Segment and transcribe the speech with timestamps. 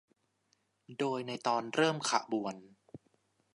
[0.99, 2.55] โดยในตอนเริ่มขบวน